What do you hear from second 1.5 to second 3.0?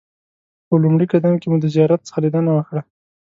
مو د زیارت څخه لیدنه وکړه.